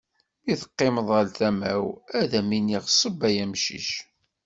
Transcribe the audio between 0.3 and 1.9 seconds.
Mi d-teqqimeḍ ɣer tama-w,